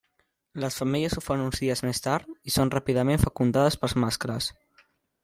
[0.61, 4.49] Les femelles ho fan uns dies més tard i són ràpidament fecundades pels mascles.